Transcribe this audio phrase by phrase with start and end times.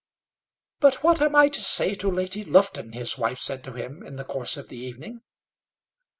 [0.79, 4.15] "But what am I to say to Lady Lufton?" his wife said to him, in
[4.15, 5.21] the course of the evening.